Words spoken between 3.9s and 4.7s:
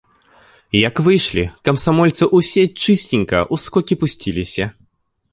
пусціліся.